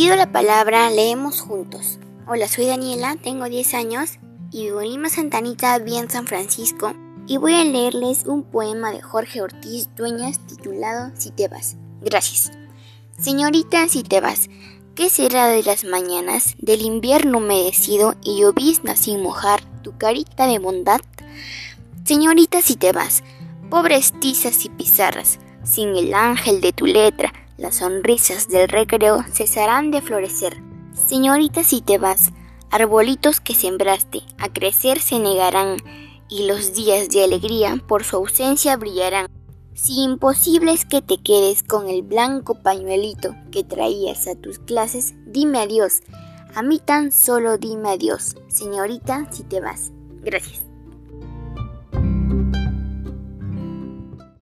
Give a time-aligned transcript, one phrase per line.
[0.00, 1.98] Pido la palabra, leemos juntos.
[2.26, 4.12] Hola, soy Daniela, tengo 10 años
[4.50, 6.94] y vivo en Lima Santanita, bien San Francisco,
[7.26, 11.76] y voy a leerles un poema de Jorge Ortiz Dueñas titulado Si te vas.
[12.00, 12.50] Gracias.
[13.18, 14.48] Señorita, si te vas,
[14.94, 20.58] ¿qué será de las mañanas del invierno humedecido y llovizna sin mojar tu carita de
[20.60, 21.02] bondad?
[22.06, 23.22] Señorita, si te vas,
[23.68, 29.90] pobres tizas y pizarras, sin el ángel de tu letra, las sonrisas del recreo cesarán
[29.90, 30.62] de florecer.
[31.06, 32.30] Señorita, si te vas,
[32.70, 35.76] arbolitos que sembraste a crecer se negarán
[36.28, 39.26] y los días de alegría por su ausencia brillarán.
[39.74, 45.14] Si imposible es que te quedes con el blanco pañuelito que traías a tus clases,
[45.26, 46.00] dime adiós.
[46.54, 49.92] A mí tan solo dime adiós, señorita, si te vas.
[50.22, 50.69] Gracias.